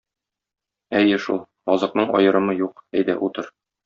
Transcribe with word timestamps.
Әйе 0.99 1.19
шул, 1.25 1.41
азыкның 1.73 2.13
аерымы 2.21 2.57
юк, 2.61 2.81
әйдә, 3.03 3.19
утыр. 3.29 3.53